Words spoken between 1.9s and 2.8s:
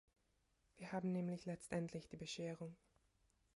die Bescherung.